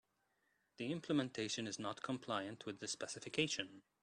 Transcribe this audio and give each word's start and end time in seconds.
The 0.77 0.91
implementation 0.91 1.67
is 1.67 1.77
not 1.77 2.01
compliant 2.01 2.65
with 2.65 2.79
the 2.79 2.87
specification. 2.87 3.83